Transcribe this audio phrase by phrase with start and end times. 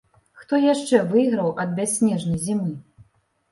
[0.43, 2.75] Хто яшчэ выйграў ад бясснежнай зімы?